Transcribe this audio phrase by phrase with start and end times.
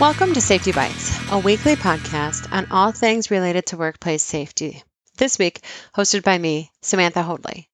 [0.00, 4.82] Welcome to Safety Bites, a weekly podcast on all things related to workplace safety.
[5.18, 5.60] This week,
[5.94, 7.68] hosted by me, Samantha Hoadley.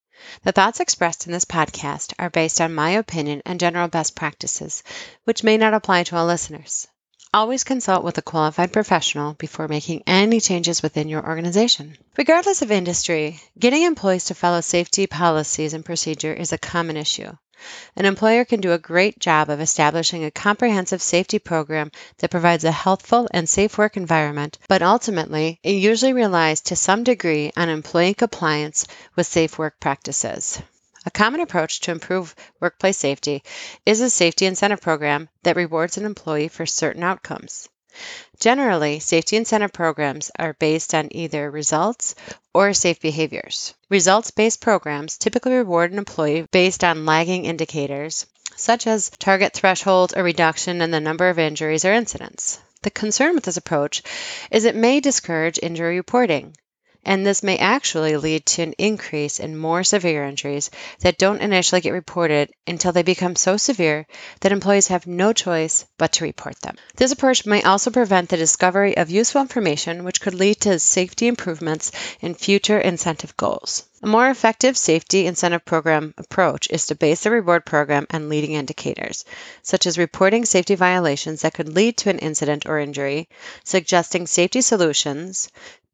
[0.45, 4.83] The thoughts expressed in this podcast are based on my opinion and general best practices,
[5.24, 6.87] which may not apply to all listeners.
[7.33, 11.96] Always consult with a qualified professional before making any changes within your organization.
[12.18, 17.32] Regardless of industry, getting employees to follow safety policies and procedure is a common issue.
[17.97, 22.64] An employer can do a great job of establishing a comprehensive safety program that provides
[22.64, 27.69] a healthful and safe work environment, but ultimately, it usually relies to some degree on
[27.69, 28.86] employee compliance
[29.16, 30.62] with safe work practices.
[31.06, 33.42] A common approach to improve workplace safety
[33.86, 37.69] is a safety incentive program that rewards an employee for certain outcomes.
[38.38, 42.14] Generally, safety incentive programs are based on either results
[42.54, 43.74] or safe behaviors.
[43.88, 48.26] Results based programs typically reward an employee based on lagging indicators,
[48.56, 52.58] such as target threshold or reduction in the number of injuries or incidents.
[52.82, 54.02] The concern with this approach
[54.50, 56.56] is it may discourage injury reporting,
[57.05, 60.70] and this may actually lead to an increase in more severe injuries
[61.01, 64.06] that don't initially get reported until they become so severe
[64.41, 66.77] that employees have no choice but to report them.
[66.97, 71.27] This approach may also prevent the discovery of useful information, which could lead to safety
[71.27, 73.84] improvements in future incentive goals.
[74.03, 78.53] A more effective safety incentive program approach is to base the reward program on leading
[78.53, 79.27] indicators,
[79.62, 83.28] such as reporting safety violations that could lead to an incident or injury,
[83.62, 85.51] suggesting safety solutions,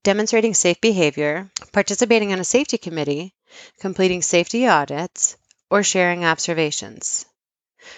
[0.07, 3.35] demonstrating safe behavior, participating in a safety committee,
[3.81, 5.37] completing safety audits,
[5.69, 7.27] or sharing observations.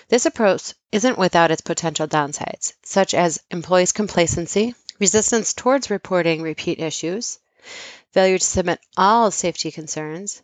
[0.09, 6.81] This approach isn't without its potential downsides, such as employees' complacency, resistance towards reporting repeat
[6.81, 7.41] issues,
[8.13, 10.41] failure to submit all safety concerns,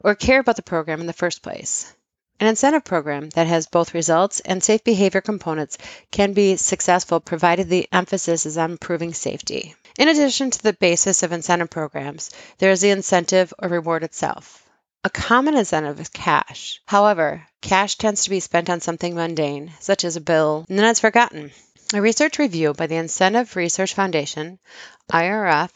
[0.00, 1.94] or care about the program in the first place.
[2.40, 5.78] An incentive program that has both results and safe behavior components
[6.10, 9.76] can be successful provided the emphasis is on improving safety.
[9.96, 14.68] In addition to the basis of incentive programs, there is the incentive or reward itself.
[15.04, 16.80] A common incentive is cash.
[16.86, 20.86] However, cash tends to be spent on something mundane, such as a bill, and then
[20.86, 21.52] it's forgotten.
[21.92, 24.58] A research review by the Incentive Research Foundation,
[25.12, 25.70] IRF,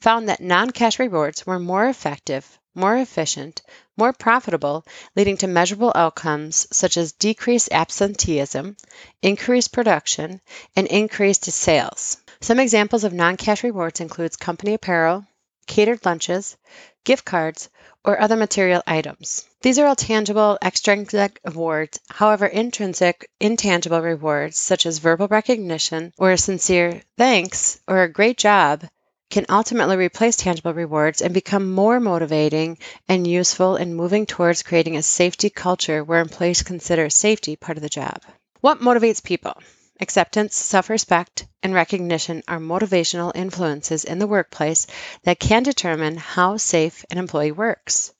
[0.00, 2.46] found that non cash rewards were more effective,
[2.76, 3.62] more efficient,
[3.96, 4.84] more profitable,
[5.16, 8.76] leading to measurable outcomes such as decreased absenteeism,
[9.22, 10.40] increased production,
[10.76, 12.18] and increased sales.
[12.40, 15.26] Some examples of non-cash rewards includes company apparel,
[15.66, 16.56] catered lunches,
[17.04, 17.68] gift cards,
[18.04, 19.46] or other material items.
[19.62, 22.00] These are all tangible, extrinsic rewards.
[22.10, 28.36] However, intrinsic, intangible rewards, such as verbal recognition or a sincere thanks or a great
[28.36, 28.84] job,
[29.30, 32.78] can ultimately replace tangible rewards and become more motivating
[33.08, 37.82] and useful in moving towards creating a safety culture where employees consider safety part of
[37.82, 38.20] the job.
[38.60, 39.54] What motivates people?
[40.00, 44.88] Acceptance, self respect, and recognition are motivational influences in the workplace
[45.22, 48.12] that can determine how safe an employee works.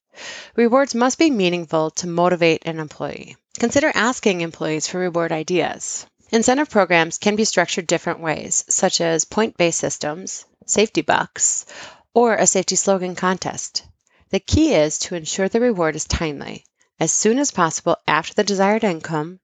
[0.54, 3.36] Rewards must be meaningful to motivate an employee.
[3.58, 6.06] Consider asking employees for reward ideas.
[6.30, 11.66] Incentive programs can be structured different ways, such as point based systems, safety bucks,
[12.14, 13.82] or a safety slogan contest.
[14.30, 16.64] The key is to ensure the reward is timely,
[17.00, 19.40] as soon as possible after the desired income,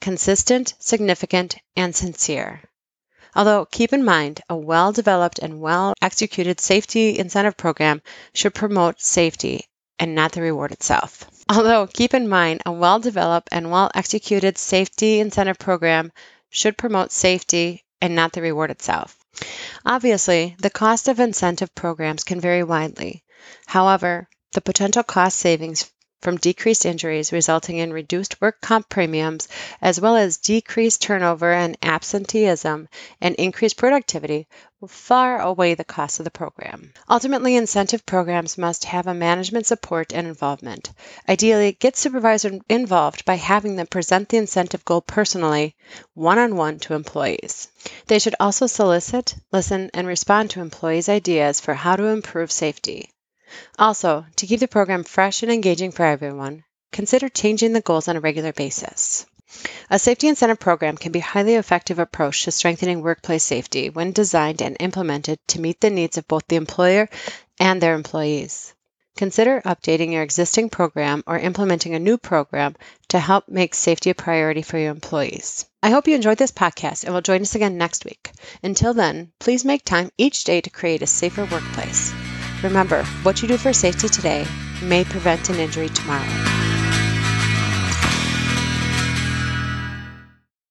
[0.00, 2.62] consistent, significant, and sincere.
[3.36, 8.00] Although keep in mind, a well developed and well executed safety incentive program
[8.32, 9.66] should promote safety
[9.98, 11.28] and not the reward itself.
[11.48, 16.12] Although keep in mind, a well developed and well executed safety incentive program
[16.50, 19.18] should promote safety and not the reward itself.
[19.84, 23.24] Obviously, the cost of incentive programs can vary widely.
[23.66, 25.90] However, the potential cost savings
[26.24, 29.46] from decreased injuries resulting in reduced work comp premiums,
[29.82, 32.88] as well as decreased turnover and absenteeism
[33.20, 34.48] and increased productivity,
[34.80, 36.92] will far outweigh the cost of the program.
[37.08, 40.90] Ultimately, incentive programs must have a management support and involvement.
[41.28, 45.76] Ideally, get supervisors involved by having them present the incentive goal personally,
[46.14, 47.68] one on one to employees.
[48.06, 53.10] They should also solicit, listen, and respond to employees' ideas for how to improve safety.
[53.78, 58.16] Also, to keep the program fresh and engaging for everyone, consider changing the goals on
[58.16, 59.26] a regular basis.
[59.90, 64.12] A safety incentive program can be a highly effective approach to strengthening workplace safety when
[64.12, 67.08] designed and implemented to meet the needs of both the employer
[67.60, 68.74] and their employees.
[69.16, 72.74] Consider updating your existing program or implementing a new program
[73.08, 75.66] to help make safety a priority for your employees.
[75.80, 78.32] I hope you enjoyed this podcast and will join us again next week.
[78.62, 82.12] Until then, please make time each day to create a safer workplace.
[82.64, 84.46] Remember, what you do for safety today
[84.82, 86.63] may prevent an injury tomorrow.